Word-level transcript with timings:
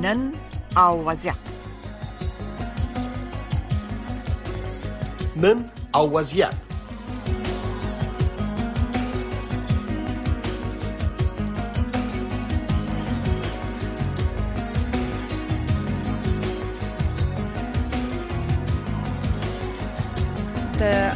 نن 0.00 0.32
او 0.78 1.06
وضعیت 1.08 1.36
نن 5.36 5.68
او 5.94 6.10
وضعیت 6.14 6.54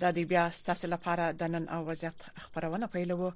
دا 0.00 0.10
دی 0.10 0.24
بیا 0.24 0.50
ستاسو 0.50 0.86
لپاره 0.88 1.32
د 1.32 1.42
نن 1.42 1.68
او 1.68 1.84
وضعیت 1.88 2.22
خبرونه 2.38 2.86
پیلو 2.94 3.30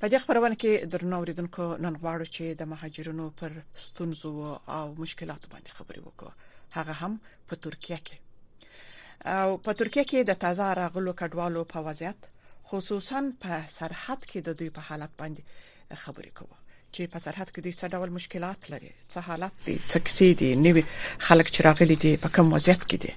په 0.00 0.08
دې 0.08 0.18
خبرونه 0.24 0.54
کې 0.62 0.84
درنو 0.90 1.16
اوریدونکو 1.16 1.64
نن 1.84 1.96
غواړو 2.02 2.26
چې 2.34 2.44
د 2.60 2.68
مهاجرونو 2.72 3.26
پر 3.40 3.52
ستونزو 3.84 4.30
او 4.76 4.84
مشکلاتو 4.98 5.48
باندې 5.54 5.78
خبرې 5.78 6.00
وکړو 6.06 6.32
هغه 6.76 6.92
هم 6.92 7.20
په 7.48 7.56
ترکیه 7.64 7.96
کې 7.96 8.16
او 9.40 9.56
په 9.58 9.72
ترکیه 9.80 10.04
کې 10.10 10.24
د 10.30 10.38
تازه 10.44 10.68
راغلو 10.80 11.12
کډوالو 11.22 11.64
په 11.72 11.78
وضعیت 11.88 12.30
خصوصا 12.72 13.24
په 13.42 13.60
سرحد 13.74 14.24
کې 14.24 14.38
د 14.50 14.58
دوی 14.62 14.70
په 14.76 14.80
حالت 14.90 15.10
باندې 15.18 15.96
خبرې 16.04 16.32
کوو 16.38 16.60
چې 16.92 17.02
په 17.16 17.24
سرحد 17.24 17.50
کې 17.54 17.60
د 17.66 17.68
څه 17.80 17.86
ډول 17.94 18.10
مشکلات 18.18 18.70
لري 18.74 18.92
څه 19.08 19.18
حالت 19.30 19.52
دي 19.66 19.76
څه 19.76 19.98
کسې 20.06 20.38
دي 20.40 20.50
نوې 20.54 20.86
خلک 21.28 21.46
چې 21.50 21.60
راغلي 21.68 21.96
دي 22.06 22.16
په 22.24 22.28
کوم 22.36 22.52
وضعیت 22.58 22.82
کې 22.90 22.96
دي 23.04 23.12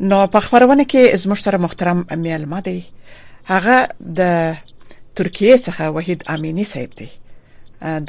نو 0.00 0.18
په 0.34 0.40
خبرونه 0.44 0.84
کې 0.90 1.16
زموږ 1.22 1.40
سره 1.46 1.58
محترم 1.62 1.98
میلمه 2.26 2.60
دی 2.66 2.76
هغه 3.50 3.74
د 4.20 4.30
ترکیه 5.20 5.58
څخه 5.64 5.96
وحید 5.96 6.22
امینی 6.34 6.64
صاحب 6.70 6.94
دی 7.00 7.08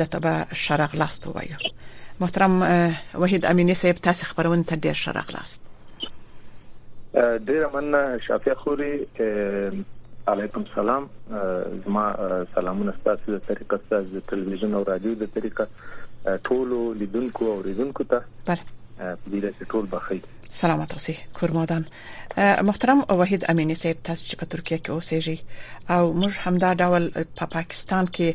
د 0.02 0.08
تبع 0.14 0.34
شرق 0.64 0.96
لاست 1.04 1.28
وایو 1.32 1.74
محترم 2.22 2.56
وحید 3.26 3.48
امینی 3.52 3.76
صاحب 3.82 4.00
تاسو 4.08 4.30
خبرونه 4.32 4.64
ته 4.72 4.80
ډیر 4.88 5.02
شرق 5.04 5.36
لاست 5.38 5.70
ډیر 7.50 7.68
مننه 7.78 8.18
شافیا 8.28 8.54
خوري 8.64 8.92
علیکم 10.36 10.68
سلام 10.76 11.10
زما 11.30 12.10
سلامونه 12.58 12.94
ستاسو 13.02 13.38
د 13.38 13.44
طریقه 13.52 13.80
ستاسو 13.86 14.20
د 14.20 14.30
ټلویزیون 14.32 14.80
او 14.80 14.84
رادیو 14.94 15.20
د 15.26 15.36
طریقه 15.40 16.36
ټولو 16.50 16.84
لیدونکو 17.04 17.52
او 17.56 17.62
ریدونکو 17.70 18.04
ته 18.14 18.26
بله 18.52 18.76
دې 19.32 19.40
ته 19.60 19.64
ټول 19.74 19.86
بخي 19.94 20.18
سلامت 20.62 20.90
اوسئ 20.98 21.14
کورمادان 21.40 21.84
محترم 22.72 23.00
وحید 23.22 23.42
امینی 23.54 23.76
صاحب 23.84 24.00
تاسو 24.10 24.24
چې 24.30 24.36
په 24.42 24.46
ترکیه 24.56 24.78
کې 24.84 24.90
اوسېږئ 24.92 25.38
او 25.94 26.04
موږ 26.20 26.34
همدا 26.48 26.70
ډول 26.84 27.04
په 27.40 27.46
پاکستان 27.56 28.06
کې 28.16 28.30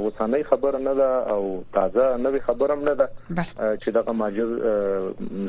وسانه 0.06 0.42
خبر 0.42 0.78
نه 0.78 0.94
ده 0.94 1.30
او 1.32 1.64
تازه 1.72 2.16
نوې 2.16 2.40
خبرم 2.40 2.80
نه 2.88 2.94
ده 2.94 3.08
چې 3.84 3.88
دغه 3.88 4.12
ماجر 4.12 4.54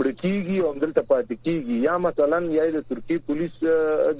ورکیږي 0.00 0.58
او 0.64 0.74
دلته 0.84 1.08
پاتې 1.12 1.44
کیږي 1.46 1.78
یا 1.88 1.96
مثلا 2.08 2.42
یا 2.56 2.68
د 2.76 2.86
ترکی 2.92 3.18
پولیس 3.30 3.56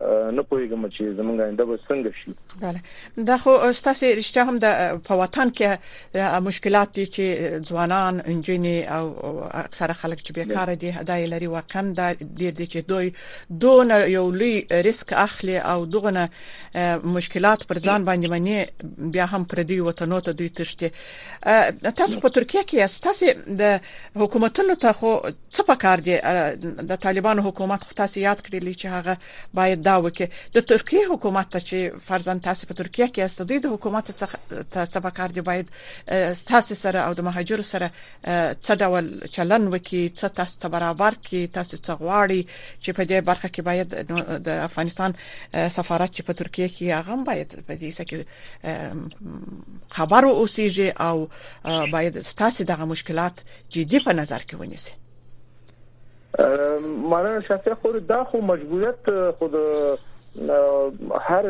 نه 0.03 0.43
پوهیږم 0.43 0.89
چې 0.95 1.03
زمونږ 1.19 1.41
آینده 1.41 1.65
به 1.65 1.79
څنګه 1.89 2.13
شي 2.23 2.35
بله 2.61 2.81
دا 3.27 3.37
خو 3.39 3.51
تاسو 3.73 4.07
رښتیا 4.15 4.45
هم 4.49 4.59
د 4.63 4.97
پواتن 5.09 5.51
کې 5.59 6.19
مشکلات 6.47 6.93
دي 6.97 7.07
چې 7.07 7.69
ځوانان 7.69 8.21
انجینی 8.25 8.87
او 8.97 9.07
اکثر 9.51 9.93
خلک 9.93 10.19
چې 10.23 10.33
بیکار 10.33 10.75
دي 10.75 10.91
هداي 10.91 11.27
لري 11.27 11.47
واقعا 11.53 11.83
د 11.99 12.15
دې 12.15 12.71
چې 12.73 12.79
دوی 12.89 13.13
دون 13.51 13.91
یو 14.15 14.25
لوی 14.31 14.67
ریسک 14.89 15.13
اخلي 15.13 15.59
او 15.59 15.87
دغه 15.87 16.29
مشکلات 17.19 17.65
پر 17.67 17.79
ځان 17.79 18.09
باندې 18.09 18.29
منی 18.31 18.67
بیا 19.17 19.25
هم 19.27 19.45
پر 19.45 19.63
دې 19.63 19.79
وطنو 19.91 20.21
ته 20.21 20.33
دوی 20.33 20.49
تشته 20.49 20.91
تاسو 22.01 22.21
په 22.27 22.35
ترکیه 22.41 22.63
کې 22.63 23.03
تاسو 23.07 23.55
د 23.63 23.81
حکومتونو 24.25 24.75
ته 24.75 24.93
خو 24.93 25.15
څه 25.51 25.63
پکار 25.73 25.99
دي 26.11 26.19
د 26.93 26.97
طالبانو 27.09 27.43
حکومت 27.49 27.85
خو 27.85 27.95
تاسو 28.05 28.21
یاد 28.21 28.39
کړئ 28.39 28.81
چې 28.81 28.87
هغه 28.87 29.17
باید 29.55 29.84
دا 29.89 29.95
وکړي 30.05 30.27
د 30.57 30.67
ترکیه 30.73 31.03
حکومت 31.13 31.47
ته 31.55 31.61
چې 31.69 31.79
فرزن 32.09 32.39
تاسو 32.47 32.63
په 32.71 32.75
ترکیه 32.81 33.09
کې 33.15 33.23
است 33.27 33.39
د 33.65 33.67
حکومت 33.75 34.07
څخه 34.21 34.37
څه 34.93 34.99
کار 35.19 35.31
دی 35.37 35.43
باید 35.51 35.67
تاسو 36.53 36.73
سره 36.83 36.99
او 37.09 37.13
د 37.21 37.27
مهاجر 37.29 37.61
سره 37.73 37.87
څه 38.65 38.73
ډول 38.83 39.05
چلن 39.37 39.63
وکړي 39.75 40.03
څه 40.19 40.27
تاسو 40.41 40.55
ته 40.65 40.69
برابر 40.77 41.15
کی 41.29 41.41
تاسو 41.59 41.75
څه 41.87 41.93
غواړي 42.03 42.43
چې 42.83 42.91
په 43.01 43.11
دې 43.11 43.19
برخه 43.29 43.49
کې 43.55 43.63
باید 43.69 43.89
د 44.49 44.63
افغانستان 44.71 45.11
سفارت 45.77 46.11
چې 46.17 46.23
په 46.31 46.43
ترکیه 46.43 46.69
کې 46.75 46.85
هغه 46.99 47.15
باید 47.29 47.49
په 47.67 47.75
دې 47.81 47.91
سکه 47.99 48.19
خبر 50.01 50.23
اوسیږي 50.39 50.89
او 51.09 51.17
باید 51.97 52.15
ستاسو 52.35 52.61
دغه 52.75 52.85
مشکلات 52.97 53.37
جدي 53.73 53.99
په 54.05 54.13
نظر 54.21 54.43
کې 54.49 54.57
ونیسي 54.63 54.95
مانه 56.83 57.41
شخصي 57.41 57.75
خو 57.75 57.91
دا 57.99 58.25
خو 58.25 58.41
مجبوریت 58.41 59.31
خود 59.39 59.55
هر 61.21 61.45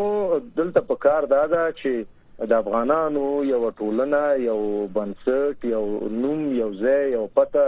دلته 0.60 0.82
په 0.92 1.00
کار 1.06 1.28
دا 1.34 1.42
ده 1.54 1.62
چې 1.80 2.50
د 2.50 2.52
افغانانو 2.66 3.22
یو 3.52 3.62
ټولنه 3.70 4.20
یو 4.44 4.58
بنسټ 4.98 5.72
یو 5.74 5.82
نوم 6.26 6.44
یو 6.60 6.68
ځای 6.84 7.08
یو 7.16 7.24
پته 7.40 7.64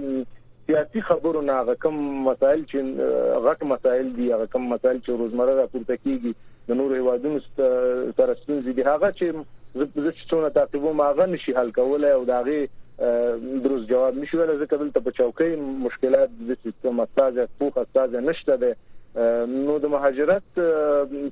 سیاسي 0.67 1.05
خبرو 1.09 1.43
نه 1.49 1.57
هغه 1.61 1.77
کوم 1.87 1.99
مسائل 2.29 2.63
چې 2.67 3.41
غټ 3.47 3.71
مسائل 3.73 4.13
دي 4.21 4.29
هغه 4.37 4.51
کوم 4.55 4.69
مسائل 4.75 5.01
چې 5.05 5.19
روزمره 5.23 5.59
راپورته 5.63 5.99
کیږي 6.03 6.71
د 6.71 6.81
نورو 6.81 7.01
هیوادونو 7.03 7.43
سره 7.49 8.37
ستونزې 8.43 8.79
دي 8.79 8.87
هغه 8.91 9.11
چې 9.17 9.43
زه 9.75 10.11
چې 10.15 10.29
څونه 10.29 10.49
تعقیبوم 10.49 11.01
هغه 11.01 11.25
نشي 11.25 11.55
حل 11.57 11.71
کولای 11.71 12.11
او 12.11 12.23
داغه 12.25 12.67
دروز 13.63 13.87
جواب 13.87 14.17
نشي 14.17 14.37
ولا 14.37 14.65
ځکه 14.65 14.75
دلته 14.79 14.99
په 14.99 15.11
چوکۍ 15.11 15.55
مشکلات 15.85 16.29
د 16.49 16.57
سیستم 16.63 16.99
اساسه 17.05 17.47
پوخ 17.59 17.77
اساسه 17.77 18.21
نشته 18.29 18.57
ده 18.57 18.75
نو 19.53 19.79
د 19.79 19.85
مهاجرت 19.85 20.43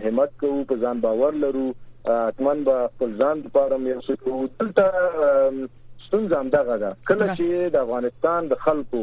همت 0.05 0.29
کوو 0.39 0.63
په 0.63 0.75
ځان 0.77 0.99
باور 1.01 1.33
لرو 1.33 1.73
اتمن 2.05 2.63
به 2.63 2.89
خپل 2.95 3.11
ځان 3.17 3.37
لپاره 3.45 3.77
مې 3.81 4.05
څه 4.07 4.17
کوو 4.23 4.47
دلته 4.59 5.67
ستونزه 6.07 6.37
هم 6.39 6.49
دغه 6.55 6.77
ده 6.77 6.95
کله 7.07 7.35
چې 7.35 7.71
د 7.75 7.77
افغانستان 7.85 8.47
د 8.47 8.57
خلکو 8.65 9.01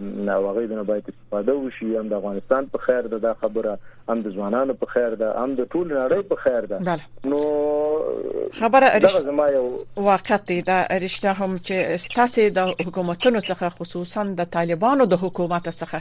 نو 0.00 0.52
هغه 0.52 0.66
نه 0.66 0.82
باید 0.82 1.04
استفاده 1.08 1.52
وشي 1.54 1.96
هم 1.96 2.08
د 2.08 2.12
افغانستان 2.12 2.66
په 2.66 2.78
خیر 2.78 3.00
ده 3.00 3.18
دا 3.18 3.34
خبره 3.34 3.78
هم 4.08 4.20
د 4.22 4.32
ځوانانو 4.34 4.72
په 4.74 4.86
خیر 4.86 5.14
ده 5.14 5.32
هم 5.40 5.54
د 5.54 5.62
ټول 5.74 5.86
نړۍ 5.88 6.22
په 6.22 6.34
خیر 6.34 6.60
ده 6.60 6.98
نو 7.24 7.42
خبره 8.60 8.98
دا 8.98 9.08
زما 9.20 9.48
یو 9.48 9.78
واقعیت 9.96 10.46
دی 10.46 10.62
دا 10.62 10.82
رښتیا 10.86 11.32
هم 11.40 11.56
چې 11.56 12.14
تاسو 12.16 12.40
د 12.40 12.60
حکومتونو 12.86 13.40
څخه 13.40 13.70
خصوصا 13.80 14.24
د 14.24 14.44
طالبانو 14.58 15.04
د 15.06 15.14
حکومت 15.22 15.68
څخه 15.68 16.00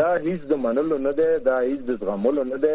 دا 0.00 0.10
هیڅ 0.26 0.48
د 0.54 0.62
منلو 0.66 0.98
نه 1.08 1.14
دی 1.22 1.30
دا 1.50 1.60
هیڅ 1.68 1.86
د 1.92 2.02
زغملو 2.06 2.44
نه 2.54 2.58
دی 2.64 2.74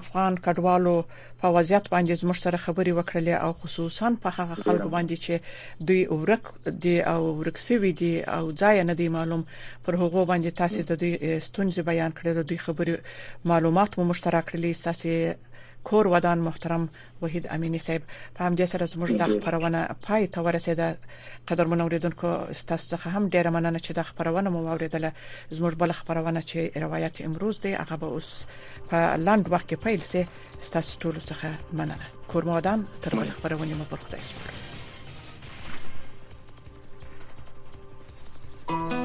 افغان 0.00 0.36
کډوالو 0.44 1.04
په 1.40 1.48
وضعیت 1.56 1.88
باندې 1.94 2.20
زموږ 2.22 2.36
سره 2.44 2.56
خبري 2.64 2.92
وکړلې 2.98 3.34
او 3.44 3.52
خصوصا 3.52 4.12
په 4.22 4.28
هغه 4.38 4.54
خلکو 4.64 4.88
باندې 4.96 5.16
چې 5.24 5.84
دوی 5.88 6.04
اورک 6.04 6.50
دي 6.84 6.94
او 7.12 7.20
ورکسوي 7.40 7.92
دي 7.92 8.12
او 8.36 8.52
ځای 8.52 8.84
نه 8.90 8.94
دی 9.00 9.08
معلوم 9.08 9.44
پر 9.86 9.94
هغه 10.02 10.24
باندې 10.24 10.50
تاسو 10.62 10.82
د 10.82 11.00
دوی 11.00 11.12
ستونزې 11.46 11.78
بیان 11.90 12.12
کړې 12.18 12.30
د 12.40 12.48
دوی 12.48 12.58
خبري 12.66 12.96
معلومات 13.52 13.98
مو 13.98 14.04
مشترک 14.12 14.54
لري 14.56 14.74
تاسو 14.84 15.08
کور 15.84 16.06
ودان 16.06 16.38
محترم 16.44 16.86
وحید 17.22 17.46
امینی 17.50 17.78
صاحب 17.78 18.02
په 18.38 18.44
همدې 18.46 18.64
سره 18.72 18.86
زموږ 18.86 19.10
د 19.20 19.22
خبرونه 19.44 19.88
پای 20.06 20.26
ته 20.26 20.40
ورسیده 20.46 20.96
قدر 21.48 21.66
منوریدونکو 21.72 22.28
تاسو 22.66 22.96
څخه 22.96 23.06
هم 23.16 23.28
ډیره 23.28 23.50
مننه 23.56 23.78
چې 23.78 23.92
د 23.98 24.02
خبرونه 24.08 24.50
مو 24.50 24.66
اوریدله 24.72 25.12
زموږ 25.50 25.74
بل 25.84 25.92
خبرونه 26.00 26.42
چې 26.50 26.58
روایت 26.86 27.20
امروز 27.28 27.60
دی 27.66 27.72
هغه 27.74 27.96
به 27.96 28.06
اوس 28.18 28.32
په 28.90 29.16
لاند 29.26 29.52
وخت 29.56 29.70
کې 29.70 29.74
پیل 29.74 30.00
سي 30.00 30.26
تاسو 30.76 30.98
ټول 31.04 31.16
څخه 31.30 31.74
مننه 31.78 31.98
کور 32.34 32.44
مو 32.50 32.56
ودان 32.58 32.84
تر 33.06 33.14
بل 33.22 33.30
خبرونه 33.38 33.74
مو 33.80 33.84
پر 33.94 34.06
خدای 34.06 34.20
سپارم 34.28 34.54
thank 38.68 38.92
you 38.94 39.03